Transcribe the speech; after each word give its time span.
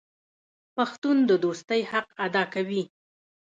پښتون 0.75 1.17
د 1.29 1.31
دوستۍ 1.43 1.81
حق 1.91 2.07
ادا 2.25 2.43
کوي. 2.53 2.83